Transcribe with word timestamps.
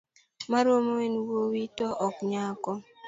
Maromo 0.51 0.93
en 1.05 1.13
wuoyi 1.27 1.65
to 1.77 1.87
ok 2.07 2.15
nyako 2.29 2.71